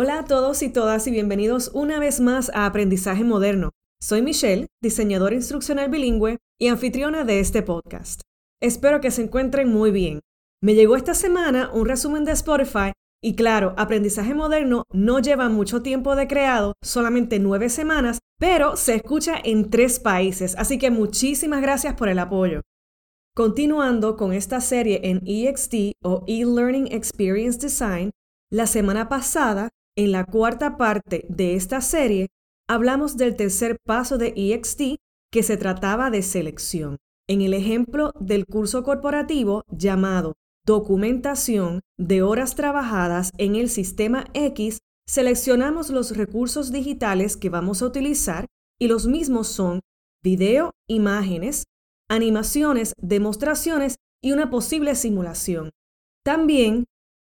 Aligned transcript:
Hola 0.00 0.20
a 0.20 0.24
todos 0.24 0.62
y 0.62 0.68
todas 0.68 1.08
y 1.08 1.10
bienvenidos 1.10 1.72
una 1.74 1.98
vez 1.98 2.20
más 2.20 2.52
a 2.54 2.66
Aprendizaje 2.66 3.24
Moderno. 3.24 3.72
Soy 4.00 4.22
Michelle, 4.22 4.68
diseñadora 4.80 5.34
instruccional 5.34 5.90
bilingüe 5.90 6.38
y 6.56 6.68
anfitriona 6.68 7.24
de 7.24 7.40
este 7.40 7.62
podcast. 7.62 8.20
Espero 8.62 9.00
que 9.00 9.10
se 9.10 9.22
encuentren 9.22 9.68
muy 9.68 9.90
bien. 9.90 10.20
Me 10.62 10.76
llegó 10.76 10.94
esta 10.94 11.14
semana 11.14 11.72
un 11.74 11.84
resumen 11.84 12.24
de 12.24 12.30
Spotify 12.30 12.92
y 13.20 13.34
claro, 13.34 13.74
Aprendizaje 13.76 14.34
Moderno 14.34 14.84
no 14.92 15.18
lleva 15.18 15.48
mucho 15.48 15.82
tiempo 15.82 16.14
de 16.14 16.28
creado, 16.28 16.74
solamente 16.80 17.40
nueve 17.40 17.68
semanas, 17.68 18.20
pero 18.38 18.76
se 18.76 18.94
escucha 18.94 19.34
en 19.42 19.68
tres 19.68 19.98
países, 19.98 20.54
así 20.58 20.78
que 20.78 20.92
muchísimas 20.92 21.60
gracias 21.60 21.94
por 21.94 22.08
el 22.08 22.20
apoyo. 22.20 22.60
Continuando 23.34 24.16
con 24.16 24.32
esta 24.32 24.60
serie 24.60 25.00
en 25.02 25.22
EXT 25.26 25.94
o 26.04 26.22
E-Learning 26.28 26.86
Experience 26.92 27.58
Design, 27.58 28.12
la 28.48 28.68
semana 28.68 29.08
pasada, 29.08 29.70
en 29.98 30.12
la 30.12 30.24
cuarta 30.24 30.76
parte 30.76 31.26
de 31.28 31.56
esta 31.56 31.80
serie, 31.80 32.28
hablamos 32.68 33.16
del 33.16 33.34
tercer 33.34 33.78
paso 33.84 34.16
de 34.16 34.32
EXT 34.36 35.00
que 35.32 35.42
se 35.42 35.56
trataba 35.56 36.08
de 36.10 36.22
selección. 36.22 36.98
En 37.28 37.40
el 37.40 37.52
ejemplo 37.52 38.12
del 38.20 38.46
curso 38.46 38.84
corporativo 38.84 39.64
llamado 39.66 40.34
Documentación 40.64 41.80
de 41.98 42.22
horas 42.22 42.54
trabajadas 42.54 43.32
en 43.38 43.56
el 43.56 43.68
sistema 43.68 44.26
X, 44.34 44.78
seleccionamos 45.08 45.90
los 45.90 46.16
recursos 46.16 46.70
digitales 46.70 47.36
que 47.36 47.48
vamos 47.48 47.82
a 47.82 47.86
utilizar 47.86 48.46
y 48.78 48.86
los 48.86 49.08
mismos 49.08 49.48
son 49.48 49.80
video, 50.22 50.70
imágenes, 50.86 51.64
animaciones, 52.08 52.92
demostraciones 53.02 53.96
y 54.22 54.30
una 54.30 54.48
posible 54.48 54.94
simulación. 54.94 55.70
También 56.24 56.84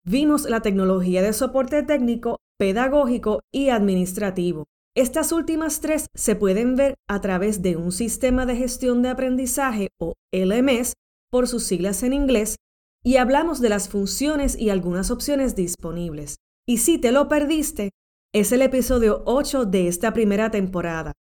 vimos 0.07 0.49
la 0.49 0.61
tecnología 0.61 1.21
de 1.21 1.33
soporte 1.33 1.83
técnico, 1.83 2.39
pedagógico 2.61 3.41
y 3.51 3.71
administrativo. 3.71 4.67
Estas 4.95 5.33
últimas 5.33 5.81
tres 5.81 6.09
se 6.15 6.37
pueden 6.37 6.77
ver 6.77 6.97
a 7.09 7.23
través 7.23 7.63
de 7.63 7.77
un 7.77 7.91
sistema 7.91 8.45
de 8.45 8.55
gestión 8.55 9.01
de 9.01 9.09
aprendizaje 9.09 9.89
o 9.99 10.13
LMS 10.31 10.93
por 11.31 11.49
sus 11.49 11.65
siglas 11.65 12.03
en 12.03 12.13
inglés 12.13 12.57
y 13.03 13.17
hablamos 13.17 13.63
de 13.63 13.71
las 13.71 13.89
funciones 13.89 14.61
y 14.61 14.69
algunas 14.69 15.11
opciones 15.11 15.57
disponibles. 15.57 16.37
Y 16.69 16.79
si 16.79 16.99
te 16.99 17.13
lo 17.13 17.29
perdiste, 17.29 17.93
es 18.35 18.53
el 18.53 18.61
episodio 18.61 19.23
8 19.25 19.65
de 19.65 19.89
esta 19.89 20.13
primera 20.13 20.51
temporada. 20.51 21.15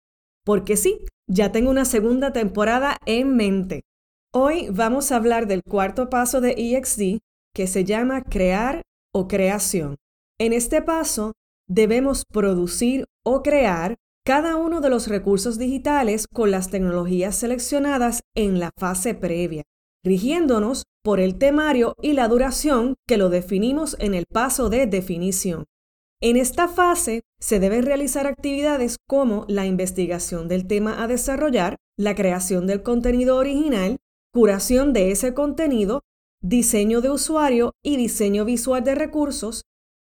Porque 0.44 0.77
sí, 0.77 1.06
ya 1.27 1.52
tengo 1.52 1.70
una 1.70 1.86
segunda 1.86 2.34
temporada 2.34 2.98
en 3.06 3.34
mente. 3.34 3.80
Hoy 4.30 4.69
vamos 4.70 5.10
a 5.10 5.16
hablar 5.16 5.47
del 5.47 5.62
cuarto 5.62 6.10
paso 6.10 6.42
de 6.42 6.50
EXD 6.50 7.20
que 7.54 7.66
se 7.66 7.84
llama 7.84 8.25
crear 8.25 8.82
o 9.14 9.27
creación. 9.27 9.97
En 10.41 10.55
este 10.55 10.80
paso 10.80 11.34
debemos 11.69 12.24
producir 12.24 13.05
o 13.27 13.42
crear 13.42 13.96
cada 14.24 14.56
uno 14.56 14.80
de 14.80 14.88
los 14.88 15.06
recursos 15.06 15.58
digitales 15.58 16.27
con 16.27 16.50
las 16.50 16.70
tecnologías 16.70 17.36
seleccionadas 17.36 18.22
en 18.34 18.58
la 18.58 18.70
fase 18.78 19.14
previa, 19.14 19.64
rigiéndonos 20.02 20.84
por 21.05 21.20
el 21.20 21.36
temario 21.36 21.94
y 22.00 22.14
la 22.14 22.27
duración 22.27 22.94
que 23.06 23.19
lo 23.19 23.28
definimos 23.28 23.97
en 23.98 24.14
el 24.14 24.24
paso 24.24 24.70
de 24.70 24.86
definición. 24.86 25.66
En 26.22 26.38
esta 26.38 26.69
fase 26.69 27.20
se 27.38 27.60
deben 27.60 27.82
realizar 27.82 28.27
actividades 28.27 28.97
como 29.06 29.44
la 29.47 29.66
investigación 29.66 30.48
del 30.48 30.66
tema 30.66 31.03
a 31.03 31.06
desarrollar, 31.06 31.76
la 31.98 32.15
creación 32.15 32.66
del 32.66 32.82
contenido 32.82 33.36
original, 33.36 33.98
curación 34.32 34.94
de 34.94 35.10
ese 35.10 35.34
contenido, 35.34 36.00
diseño 36.42 37.03
de 37.03 37.10
usuario 37.10 37.72
y 37.84 37.98
diseño 37.98 38.47
visual 38.47 38.82
de 38.84 38.94
recursos, 38.94 39.65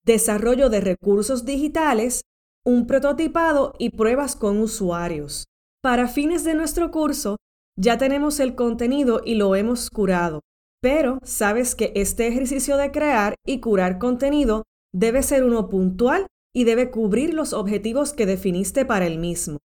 desarrollo 0.05 0.69
de 0.69 0.81
recursos 0.81 1.45
digitales, 1.45 2.21
un 2.65 2.87
prototipado 2.87 3.73
y 3.79 3.91
pruebas 3.91 4.35
con 4.35 4.59
usuarios. 4.59 5.45
Para 5.81 6.07
fines 6.07 6.43
de 6.43 6.55
nuestro 6.55 6.91
curso, 6.91 7.37
ya 7.77 7.97
tenemos 7.97 8.39
el 8.39 8.55
contenido 8.55 9.21
y 9.23 9.35
lo 9.35 9.55
hemos 9.55 9.89
curado, 9.89 10.41
pero 10.81 11.19
sabes 11.23 11.75
que 11.75 11.93
este 11.95 12.27
ejercicio 12.27 12.77
de 12.77 12.91
crear 12.91 13.35
y 13.45 13.59
curar 13.59 13.99
contenido 13.99 14.63
debe 14.93 15.23
ser 15.23 15.43
uno 15.43 15.69
puntual 15.69 16.27
y 16.53 16.63
debe 16.63 16.91
cubrir 16.91 17.33
los 17.33 17.53
objetivos 17.53 18.13
que 18.13 18.25
definiste 18.25 18.85
para 18.85 19.07
el 19.07 19.19
mismo. 19.19 19.59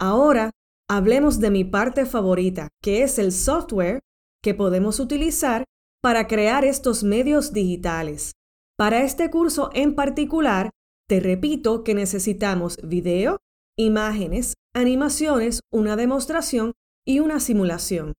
Ahora, 0.00 0.50
hablemos 0.88 1.38
de 1.38 1.50
mi 1.50 1.64
parte 1.64 2.06
favorita, 2.06 2.68
que 2.82 3.02
es 3.02 3.18
el 3.18 3.30
software 3.30 4.00
que 4.42 4.54
podemos 4.54 4.98
utilizar 4.98 5.64
para 6.02 6.26
crear 6.26 6.64
estos 6.64 7.04
medios 7.04 7.52
digitales. 7.52 8.32
Para 8.80 9.02
este 9.02 9.30
curso 9.30 9.68
en 9.74 9.94
particular, 9.94 10.70
te 11.06 11.20
repito 11.20 11.84
que 11.84 11.94
necesitamos 11.94 12.78
video, 12.82 13.36
imágenes, 13.76 14.54
animaciones, 14.74 15.60
una 15.70 15.96
demostración 15.96 16.72
y 17.06 17.20
una 17.20 17.40
simulación. 17.40 18.14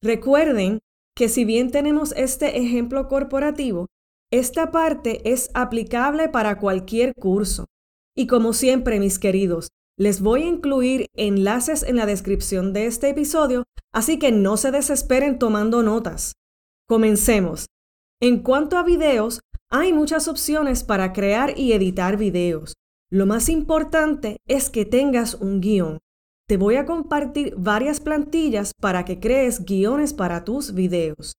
Recuerden 0.00 0.78
que 1.16 1.28
si 1.28 1.44
bien 1.44 1.72
tenemos 1.72 2.12
este 2.12 2.60
ejemplo 2.60 3.08
corporativo, 3.08 3.86
esta 4.30 4.70
parte 4.70 5.28
es 5.28 5.50
aplicable 5.54 6.28
para 6.28 6.60
cualquier 6.60 7.12
curso. 7.12 7.66
Y 8.16 8.28
como 8.28 8.52
siempre, 8.52 9.00
mis 9.00 9.18
queridos, 9.18 9.70
les 9.98 10.20
voy 10.20 10.44
a 10.44 10.46
incluir 10.46 11.06
enlaces 11.14 11.82
en 11.82 11.96
la 11.96 12.06
descripción 12.06 12.72
de 12.72 12.86
este 12.86 13.08
episodio, 13.08 13.64
así 13.92 14.20
que 14.20 14.30
no 14.30 14.56
se 14.56 14.70
desesperen 14.70 15.40
tomando 15.40 15.82
notas. 15.82 16.34
Comencemos. 16.86 17.66
En 18.22 18.42
cuanto 18.42 18.78
a 18.78 18.82
videos, 18.82 19.40
hay 19.70 19.92
muchas 19.92 20.28
opciones 20.28 20.84
para 20.84 21.12
crear 21.12 21.58
y 21.58 21.72
editar 21.72 22.16
videos. 22.16 22.74
Lo 23.10 23.26
más 23.26 23.48
importante 23.48 24.38
es 24.46 24.70
que 24.70 24.84
tengas 24.84 25.34
un 25.34 25.60
guion. 25.60 25.98
Te 26.48 26.56
voy 26.56 26.76
a 26.76 26.86
compartir 26.86 27.54
varias 27.56 28.00
plantillas 28.00 28.72
para 28.80 29.04
que 29.04 29.18
crees 29.18 29.64
guiones 29.64 30.12
para 30.12 30.44
tus 30.44 30.74
videos. 30.74 31.34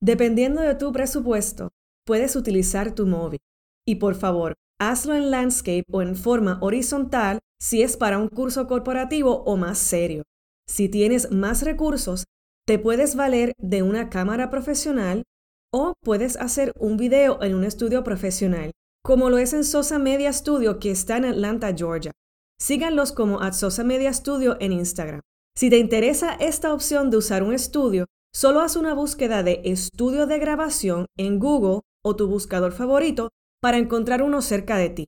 Dependiendo 0.00 0.62
de 0.62 0.74
tu 0.74 0.92
presupuesto, 0.92 1.68
puedes 2.06 2.36
utilizar 2.36 2.94
tu 2.94 3.06
móvil. 3.06 3.40
Y 3.86 3.96
por 3.96 4.14
favor, 4.14 4.54
hazlo 4.80 5.14
en 5.14 5.30
landscape 5.30 5.84
o 5.90 6.00
en 6.02 6.16
forma 6.16 6.58
horizontal 6.62 7.38
si 7.60 7.82
es 7.82 7.96
para 7.96 8.18
un 8.18 8.28
curso 8.28 8.66
corporativo 8.66 9.42
o 9.44 9.56
más 9.56 9.78
serio. 9.78 10.22
Si 10.66 10.88
tienes 10.88 11.30
más 11.30 11.62
recursos, 11.62 12.24
te 12.66 12.78
puedes 12.78 13.16
valer 13.16 13.52
de 13.58 13.82
una 13.82 14.08
cámara 14.10 14.50
profesional 14.50 15.24
o 15.72 15.94
puedes 16.02 16.36
hacer 16.36 16.72
un 16.78 16.96
video 16.96 17.42
en 17.42 17.54
un 17.54 17.64
estudio 17.64 18.02
profesional, 18.04 18.72
como 19.04 19.30
lo 19.30 19.38
es 19.38 19.52
en 19.52 19.64
Sosa 19.64 19.98
Media 19.98 20.32
Studio 20.32 20.78
que 20.78 20.90
está 20.90 21.16
en 21.16 21.26
Atlanta, 21.26 21.74
Georgia. 21.76 22.12
Síganlos 22.60 23.12
como 23.12 23.40
at 23.40 23.52
Sosa 23.52 23.84
Media 23.84 24.12
Studio 24.12 24.56
en 24.60 24.72
Instagram. 24.72 25.20
Si 25.56 25.70
te 25.70 25.78
interesa 25.78 26.34
esta 26.34 26.72
opción 26.72 27.10
de 27.10 27.16
usar 27.18 27.42
un 27.42 27.52
estudio, 27.52 28.06
solo 28.34 28.60
haz 28.60 28.76
una 28.76 28.94
búsqueda 28.94 29.42
de 29.42 29.60
estudio 29.64 30.26
de 30.26 30.38
grabación 30.38 31.06
en 31.16 31.38
Google 31.38 31.80
o 32.04 32.16
tu 32.16 32.28
buscador 32.28 32.72
favorito 32.72 33.30
para 33.60 33.78
encontrar 33.78 34.22
uno 34.22 34.42
cerca 34.42 34.76
de 34.76 34.90
ti. 34.90 35.06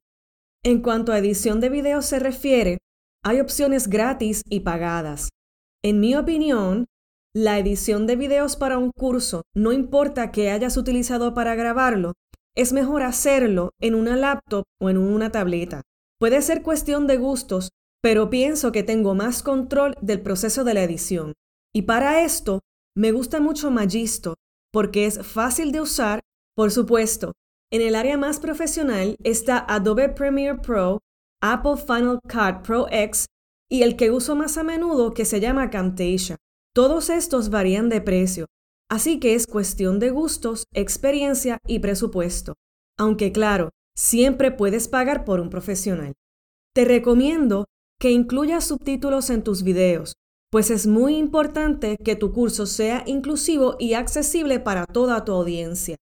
En 0.65 0.83
cuanto 0.83 1.13
a 1.13 1.19
edición 1.19 1.61
de 1.61 1.69
video 1.69 2.03
se 2.03 2.19
refiere, 2.19 2.79
hay 3.25 3.41
opciones 3.41 3.89
gratis 3.89 4.43
y 4.49 4.61
pagadas. 4.61 5.31
En 5.83 6.01
mi 6.01 6.15
opinión, 6.15 6.87
la 7.35 7.59
edición 7.59 8.07
de 8.07 8.17
videos 8.17 8.57
para 8.57 8.79
un 8.79 8.91
curso, 8.91 9.43
no 9.55 9.73
importa 9.73 10.33
que 10.33 10.51
hayas 10.51 10.77
utilizado 10.77 11.35
para 11.35 11.55
grabarlo, 11.55 12.15
es 12.57 12.73
mejor 12.73 13.03
hacerlo 13.03 13.71
en 13.81 13.95
una 13.95 14.17
laptop 14.17 14.65
o 14.81 14.91
en 14.91 14.99
una 14.99 15.31
tableta. 15.31 15.83
Puede 16.19 16.43
ser 16.43 16.63
cuestión 16.63 17.07
de 17.07 17.17
gustos, 17.17 17.71
pero 18.03 18.31
pienso 18.31 18.73
que 18.73 18.83
tengo 18.83 19.15
más 19.15 19.43
control 19.43 19.95
del 20.01 20.21
proceso 20.21 20.65
de 20.65 20.75
la 20.75 20.83
edición. 20.83 21.35
Y 21.73 21.83
para 21.83 22.25
esto, 22.25 22.61
me 22.97 23.13
gusta 23.13 23.41
mucho 23.41 23.71
Magisto, 23.71 24.35
porque 24.73 25.07
es 25.07 25.25
fácil 25.25 25.71
de 25.71 25.81
usar 25.81 26.21
por 26.61 26.71
supuesto, 26.71 27.33
en 27.73 27.81
el 27.81 27.95
área 27.95 28.19
más 28.19 28.39
profesional 28.39 29.17
está 29.25 29.65
Adobe 29.67 30.11
Premiere 30.11 30.59
Pro, 30.59 30.99
Apple 31.41 31.77
Final 31.77 32.21
Cut 32.23 32.67
Pro 32.67 32.87
X 32.91 33.25
y 33.71 33.83
el 33.83 33.97
que 33.97 34.11
uso 34.11 34.37
más 34.37 34.59
a 34.59 34.63
menudo 34.63 35.15
que 35.15 35.25
se 35.25 35.41
llama 35.41 35.71
Camtasia. 35.71 36.37
Todos 36.73 37.11
estos 37.11 37.51
varían 37.51 37.89
de 37.89 38.01
precio, 38.01 38.47
así 38.89 39.19
que 39.19 39.35
es 39.35 39.47
cuestión 39.47 39.99
de 39.99 40.11
gustos, 40.11 40.65
experiencia 40.73 41.59
y 41.67 41.81
presupuesto. 41.81 42.55
Aunque 42.97 43.33
claro, 43.33 43.71
siempre 43.97 44.53
puedes 44.53 44.87
pagar 44.87 45.25
por 45.25 45.41
un 45.41 45.51
profesional. 45.51 46.13
Te 46.73 46.85
recomiendo 46.85 47.65
que 47.99 48.13
incluyas 48.13 48.65
subtítulos 48.65 49.31
en 49.31 49.43
tus 49.43 49.65
videos, 49.65 50.15
pues 50.51 50.71
es 50.71 50.87
muy 50.87 51.17
importante 51.17 51.97
que 51.97 52.15
tu 52.15 52.33
curso 52.33 52.67
sea 52.67 53.03
inclusivo 53.07 53.77
y 53.79 53.95
accesible 53.95 54.61
para 54.61 54.87
toda 54.87 55.25
tu 55.25 55.33
audiencia. 55.33 55.97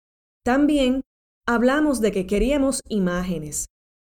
También 0.44 1.00
hablamos 1.46 2.00
de 2.00 2.12
que 2.12 2.26
queríamos 2.26 2.82
imágenes. 2.88 3.66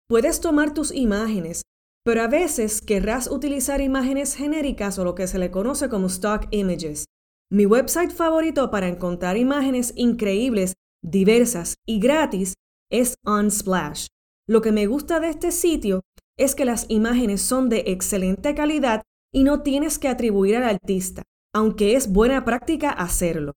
Puedes 0.09 0.41
tomar 0.41 0.75
tus 0.75 0.93
imágenes, 0.93 1.63
pero 2.05 2.23
a 2.23 2.29
veces 2.29 2.81
querrás 2.81 3.31
utilizar 3.31 3.81
imágenes 3.81 4.35
genéricas 4.35 4.99
o 4.99 5.05
lo 5.05 5.15
que 5.15 5.27
se 5.27 5.39
le 5.39 5.51
conoce 5.51 5.89
como 5.89 6.07
stock 6.07 6.47
images. 6.51 7.07
Mi 7.51 7.67
website 7.67 8.13
favorito 8.13 8.71
para 8.71 8.89
encontrar 8.89 9.37
imágenes 9.37 9.93
increíbles, 9.97 10.75
diversas 11.03 11.75
y 11.87 11.99
gratis 12.01 12.55
es 12.91 13.15
Unsplash. 13.25 14.07
Lo 14.49 14.63
que 14.63 14.73
me 14.73 14.87
gusta 14.87 15.21
de 15.21 15.29
este 15.29 15.53
sitio 15.53 16.01
es 16.39 16.55
que 16.55 16.65
las 16.65 16.87
imágenes 16.89 17.43
son 17.43 17.69
de 17.69 17.85
excelente 17.87 18.55
calidad 18.55 19.03
y 19.33 19.45
no 19.45 19.63
tienes 19.63 19.99
que 19.99 20.09
atribuir 20.09 20.57
al 20.57 20.65
artista, 20.65 21.23
aunque 21.55 21.95
es 21.95 22.11
buena 22.13 22.45
práctica 22.45 22.91
hacerlo. 22.91 23.53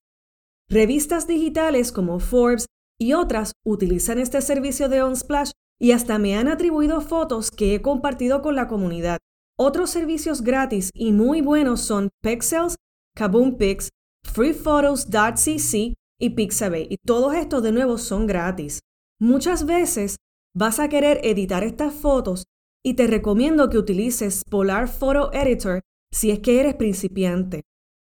Revistas 0.68 1.26
digitales 1.26 1.92
como 1.92 2.20
Forbes 2.20 2.66
y 2.98 3.12
otras 3.12 3.52
utilizan 3.64 4.18
este 4.18 4.40
servicio 4.40 4.88
de 4.88 5.02
Unsplash 5.02 5.50
y 5.80 5.92
hasta 5.92 6.18
me 6.18 6.36
han 6.36 6.48
atribuido 6.48 7.00
fotos 7.00 7.50
que 7.50 7.74
he 7.74 7.82
compartido 7.82 8.42
con 8.42 8.54
la 8.54 8.68
comunidad. 8.68 9.18
Otros 9.58 9.90
servicios 9.90 10.42
gratis 10.42 10.90
y 10.94 11.12
muy 11.12 11.40
buenos 11.40 11.80
son 11.80 12.10
Pexels, 12.22 12.76
Kaboom 13.16 13.56
Pix, 13.56 13.90
freephotos.cc 14.24 15.94
y 16.18 16.30
Pixabay, 16.30 16.86
y 16.90 16.96
todos 17.04 17.34
estos 17.34 17.62
de 17.62 17.72
nuevo 17.72 17.98
son 17.98 18.26
gratis. 18.26 18.80
Muchas 19.20 19.66
veces 19.66 20.16
vas 20.54 20.78
a 20.80 20.88
querer 20.88 21.20
editar 21.22 21.62
estas 21.62 21.94
fotos 21.94 22.44
y 22.84 22.94
te 22.94 23.06
recomiendo 23.06 23.70
que 23.70 23.78
utilices 23.78 24.42
Polar 24.48 24.88
Photo 24.88 25.32
Editor 25.32 25.80
si 26.12 26.30
es 26.30 26.40
que 26.40 26.60
eres 26.60 26.74
principiante. 26.74 27.62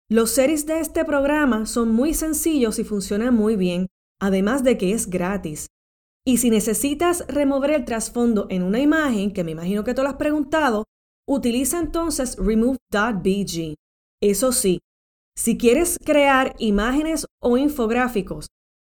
Los 0.09 0.31
series 0.31 0.65
de 0.65 0.79
este 0.79 1.05
programa 1.05 1.65
son 1.65 1.93
muy 1.93 2.13
sencillos 2.13 2.79
y 2.79 2.83
funcionan 2.83 3.33
muy 3.33 3.55
bien, 3.55 3.87
además 4.19 4.63
de 4.63 4.77
que 4.77 4.91
es 4.91 5.09
gratis. 5.09 5.67
Y 6.25 6.37
si 6.37 6.49
necesitas 6.49 7.25
remover 7.27 7.71
el 7.71 7.85
trasfondo 7.85 8.47
en 8.49 8.63
una 8.63 8.79
imagen, 8.79 9.31
que 9.31 9.43
me 9.43 9.51
imagino 9.51 9.83
que 9.83 9.93
te 9.93 10.03
lo 10.03 10.09
has 10.09 10.15
preguntado, 10.15 10.85
utiliza 11.27 11.79
entonces 11.79 12.37
remove.bg. 12.37 13.75
Eso 14.21 14.51
sí, 14.51 14.79
si 15.35 15.57
quieres 15.57 15.97
crear 16.03 16.55
imágenes 16.59 17.25
o 17.41 17.57
infográficos, 17.57 18.47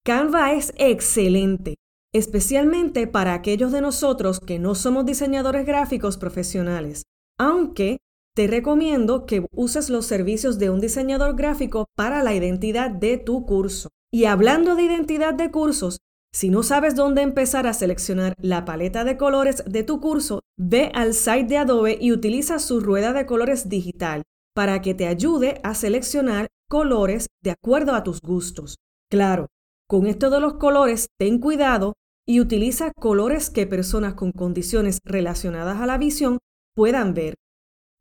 Canva 0.05 0.55
es 0.55 0.73
excelente, 0.79 1.75
especialmente 2.15 3.07
para 3.07 3.35
aquellos 3.35 3.73
de 3.73 3.83
nosotros 3.83 4.41
que 4.41 4.59
no 4.59 4.75
somos 4.75 5.05
diseñadores 5.05 5.67
gráficos 5.67 6.17
profesionales, 6.17 7.03
aunque 7.39 7.99
te 8.35 8.47
recomiendo 8.47 9.27
que 9.27 9.45
uses 9.53 9.91
los 9.91 10.07
servicios 10.07 10.59
de 10.59 10.71
un 10.71 10.81
diseñador 10.81 11.37
gráfico 11.37 11.87
para 11.97 12.23
la 12.23 12.35
identidad 12.35 12.91
de 12.91 13.19
tu 13.19 13.45
curso. 13.45 13.91
Y 14.11 14.25
hablando 14.25 14.77
de 14.77 14.85
identidad 14.85 15.35
de 15.35 15.51
cursos, 15.51 15.99
si 16.33 16.51
no 16.51 16.63
sabes 16.63 16.95
dónde 16.95 17.23
empezar 17.23 17.67
a 17.67 17.73
seleccionar 17.73 18.35
la 18.39 18.65
paleta 18.65 19.05
de 19.05 19.17
colores 19.17 19.63
de 19.67 19.83
tu 19.83 20.01
curso, 20.01 20.41
ve 20.59 20.91
al 20.95 21.15
site 21.15 21.47
de 21.47 21.57
Adobe 21.57 21.99
y 22.01 22.13
utiliza 22.13 22.59
su 22.59 22.81
rueda 22.81 23.13
de 23.13 23.27
colores 23.27 23.69
digital 23.69 24.23
para 24.55 24.83
que 24.83 24.95
te 24.95 25.07
ayude 25.07 25.61
a 25.63 25.75
seleccionar 25.75 26.49
colores 26.69 27.29
de 27.43 27.53
acuerdo 27.53 27.95
a 27.95 28.03
tus 28.03 28.21
gustos. 28.21 28.77
Claro, 29.11 29.47
con 29.89 30.07
esto 30.07 30.31
de 30.31 30.41
los 30.41 30.55
colores, 30.55 31.09
ten 31.19 31.39
cuidado 31.39 31.95
y 32.27 32.41
utiliza 32.41 32.93
colores 32.93 33.49
que 33.49 33.67
personas 33.67 34.15
con 34.15 34.33
condiciones 34.33 34.99
relacionadas 35.05 35.81
a 35.81 35.87
la 35.87 35.97
visión 35.97 36.39
puedan 36.75 37.15
ver. 37.15 37.37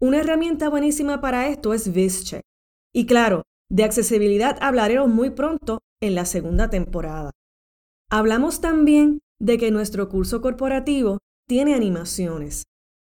Una 0.02 0.20
herramienta 0.20 0.70
buenísima 0.70 1.22
para 1.22 1.48
esto 1.48 1.74
es 1.74 1.94
VisCheck. 1.94 2.42
Y 2.94 3.06
claro, 3.06 3.44
de 3.70 3.86
accesibilidad 3.86 4.58
hablaremos 4.62 5.08
muy 5.08 5.30
pronto 5.30 5.80
en 6.02 6.14
la 6.14 6.26
segunda 6.26 6.70
temporada. 6.70 7.32
Hablamos 8.10 8.62
también 8.62 9.20
de 9.40 9.58
que 9.58 9.70
nuestro 9.70 10.08
curso 10.08 10.42
corporativo 10.42 11.18
tiene 11.46 11.74
animaciones. 11.74 12.64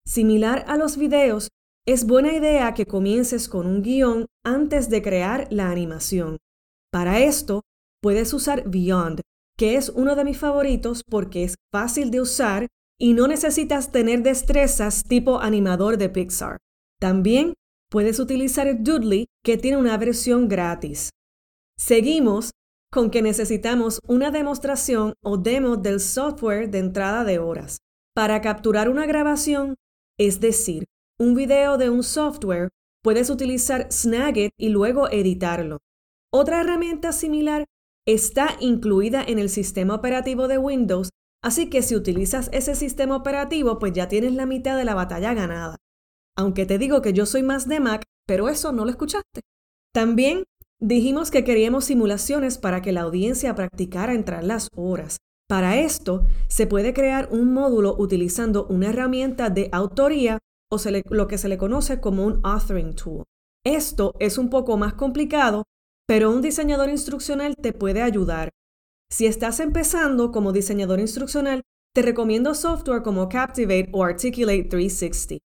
Similar 0.06 0.66
a 0.68 0.76
los 0.76 0.98
videos, 0.98 1.48
es 1.88 2.06
buena 2.06 2.34
idea 2.34 2.74
que 2.74 2.86
comiences 2.86 3.48
con 3.48 3.68
un 3.68 3.82
guion 3.82 4.26
antes 4.46 4.90
de 4.90 5.02
crear 5.02 5.48
la 5.50 5.72
animación. 5.72 6.38
Para 6.92 7.22
esto, 7.22 7.62
puedes 8.02 8.34
usar 8.34 8.70
Beyond, 8.70 9.22
que 9.58 9.76
es 9.76 9.90
uno 9.90 10.16
de 10.16 10.26
mis 10.26 10.38
favoritos 10.38 11.04
porque 11.10 11.46
es 11.46 11.56
fácil 11.72 12.12
de 12.12 12.22
usar 12.22 12.68
y 13.00 13.14
no 13.14 13.28
necesitas 13.28 13.92
tener 13.92 14.24
destrezas 14.24 15.04
tipo 15.06 15.40
animador 15.40 15.98
de 15.98 16.10
Pixar. 16.10 16.58
También 17.00 17.54
puedes 17.90 18.20
utilizar 18.20 18.84
Doodly, 18.84 19.28
que 19.44 19.58
tiene 19.58 19.78
una 19.78 19.98
versión 19.98 20.50
gratis. 20.50 21.12
Seguimos 21.78 22.52
con 22.92 23.10
que 23.10 23.22
necesitamos 23.22 24.02
una 24.06 24.32
demostración 24.32 25.14
o 25.24 25.38
demo 25.38 25.78
del 25.78 26.00
software 26.00 26.70
de 26.70 26.80
entrada 26.80 27.24
de 27.24 27.40
horas. 27.40 27.80
Para 28.14 28.42
capturar 28.42 28.90
una 28.90 29.06
grabación, 29.06 29.76
es 30.20 30.42
decir, 30.42 30.86
un 31.18 31.34
video 31.34 31.78
de 31.78 31.90
un 31.90 32.04
software, 32.04 32.70
puedes 33.02 33.30
utilizar 33.30 33.88
Snagit 33.92 34.52
y 34.60 34.70
luego 34.70 35.10
editarlo. 35.10 35.80
Otra 36.34 36.62
herramienta 36.62 37.14
similar 37.14 37.66
está 38.06 38.58
incluida 38.60 39.24
en 39.24 39.40
el 39.40 39.50
sistema 39.50 39.96
operativo 39.96 40.50
de 40.50 40.58
Windows, 40.58 41.10
así 41.42 41.70
que 41.70 41.82
si 41.82 41.96
utilizas 41.96 42.50
ese 42.52 42.76
sistema 42.76 43.16
operativo, 43.16 43.80
pues 43.80 43.94
ya 43.94 44.10
tienes 44.10 44.34
la 44.34 44.46
mitad 44.46 44.78
de 44.78 44.86
la 44.86 44.96
batalla 44.96 45.34
ganada. 45.34 45.78
Aunque 46.38 46.66
te 46.66 46.78
digo 46.78 47.02
que 47.02 47.14
yo 47.14 47.26
soy 47.26 47.44
más 47.44 47.68
de 47.68 47.80
Mac, 47.80 48.04
pero 48.28 48.50
eso 48.50 48.72
no 48.72 48.84
lo 48.84 48.92
escuchaste. 48.92 49.42
También 49.94 50.44
dijimos 50.82 51.30
que 51.30 51.44
queríamos 51.44 51.86
simulaciones 51.86 52.58
para 52.58 52.82
que 52.82 52.92
la 52.92 53.02
audiencia 53.02 53.56
practicara 53.56 54.14
entrar 54.14 54.44
las 54.44 54.68
horas. 54.76 55.18
Para 55.48 55.80
esto, 55.80 56.26
se 56.48 56.66
puede 56.66 56.94
crear 56.94 57.30
un 57.32 57.54
módulo 57.54 57.96
utilizando 57.98 58.66
una 58.68 58.90
herramienta 58.90 59.50
de 59.50 59.70
autoría 59.72 60.40
o 60.72 60.78
lo 61.10 61.28
que 61.28 61.38
se 61.38 61.50
le 61.50 61.58
conoce 61.58 62.00
como 62.00 62.26
un 62.26 62.40
authoring 62.44 62.96
tool. 62.96 63.24
Esto 63.66 64.14
es 64.20 64.38
un 64.38 64.50
poco 64.50 64.78
más 64.78 64.94
complicado, 64.94 65.66
pero 66.08 66.32
un 66.32 66.42
diseñador 66.42 66.90
instruccional 66.90 67.56
te 67.56 67.74
puede 67.74 68.02
ayudar. 68.02 68.50
Si 69.12 69.26
estás 69.26 69.60
empezando 69.60 70.32
como 70.32 70.54
diseñador 70.54 71.00
instruccional, 71.00 71.62
te 71.94 72.02
recomiendo 72.02 72.56
software 72.56 73.04
como 73.04 73.28
Captivate 73.28 73.90
o 73.92 74.04
Articulate 74.04 74.64
360. 74.64 75.44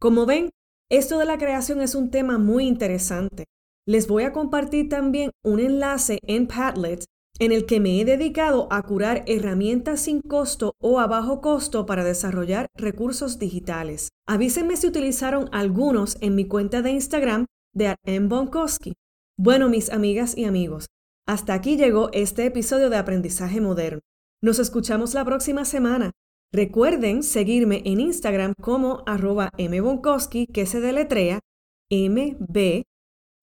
Como 0.00 0.26
ven, 0.26 0.50
esto 0.90 1.18
de 1.18 1.24
la 1.24 1.38
creación 1.38 1.80
es 1.80 1.94
un 1.94 2.10
tema 2.10 2.36
muy 2.36 2.66
interesante. 2.66 3.44
Les 3.86 4.06
voy 4.06 4.24
a 4.24 4.32
compartir 4.32 4.88
también 4.88 5.30
un 5.44 5.60
enlace 5.60 6.18
en 6.22 6.46
Padlet 6.46 7.04
en 7.40 7.52
el 7.52 7.64
que 7.64 7.80
me 7.80 7.98
he 7.98 8.04
dedicado 8.04 8.68
a 8.70 8.82
curar 8.82 9.24
herramientas 9.26 10.02
sin 10.02 10.20
costo 10.20 10.74
o 10.78 11.00
a 11.00 11.06
bajo 11.06 11.40
costo 11.40 11.86
para 11.86 12.04
desarrollar 12.04 12.66
recursos 12.76 13.38
digitales. 13.38 14.10
Avísenme 14.28 14.76
si 14.76 14.86
utilizaron 14.86 15.48
algunos 15.50 16.18
en 16.20 16.34
mi 16.34 16.46
cuenta 16.46 16.82
de 16.82 16.90
Instagram 16.90 17.46
de 17.74 17.96
M. 18.04 18.28
Bonkowski. 18.28 18.92
Bueno, 19.38 19.70
mis 19.70 19.90
amigas 19.90 20.36
y 20.36 20.44
amigos, 20.44 20.86
hasta 21.26 21.54
aquí 21.54 21.78
llegó 21.78 22.10
este 22.12 22.44
episodio 22.44 22.90
de 22.90 22.98
Aprendizaje 22.98 23.62
Moderno. 23.62 24.00
Nos 24.42 24.58
escuchamos 24.58 25.14
la 25.14 25.24
próxima 25.24 25.64
semana. 25.64 26.10
Recuerden 26.52 27.22
seguirme 27.22 27.80
en 27.86 28.00
Instagram 28.00 28.52
como 28.60 29.02
arroba 29.06 29.50
mbonkowski, 29.56 30.46
que 30.46 30.66
se 30.66 30.80
deletrea 30.80 31.40